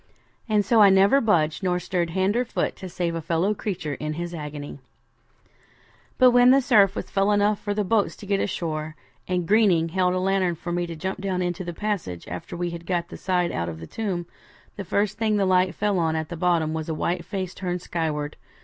And 0.49 0.65
so 0.65 0.81
I 0.81 0.89
never 0.89 1.21
budged, 1.21 1.61
nor 1.61 1.77
stirred 1.79 2.09
hand 2.09 2.35
or 2.35 2.43
foot 2.43 2.75
to 2.77 2.89
save 2.89 3.13
a 3.13 3.21
fellow 3.21 3.53
creature 3.53 3.93
in 3.93 4.13
his 4.13 4.33
agony. 4.33 4.79
'But 6.17 6.31
when 6.31 6.49
the 6.49 6.59
surf 6.59 6.93
fell 7.05 7.31
enough 7.31 7.59
for 7.59 7.75
the 7.75 7.83
boats 7.83 8.15
to 8.15 8.25
get 8.25 8.39
ashore, 8.39 8.95
and 9.27 9.47
Greening 9.47 9.89
held 9.89 10.15
a 10.15 10.19
lantern 10.19 10.55
for 10.55 10.71
me 10.71 10.87
to 10.87 10.95
jump 10.95 11.21
down 11.21 11.43
into 11.43 11.63
the 11.63 11.71
passage, 11.71 12.27
after 12.27 12.57
we 12.57 12.71
had 12.71 12.87
got 12.87 13.09
the 13.09 13.15
side 13.17 13.51
out 13.51 13.69
of 13.69 13.79
the 13.79 13.85
tomb, 13.85 14.25
the 14.75 14.83
first 14.83 15.19
thing 15.19 15.37
the 15.37 15.45
light 15.45 15.75
fell 15.75 15.99
on 15.99 16.15
at 16.15 16.29
the 16.29 16.35
bottom 16.35 16.73
was 16.73 16.89
a 16.89 16.95
white 16.95 17.23
face 17.23 17.53
turned 17.53 17.83
skyward. 17.83 18.37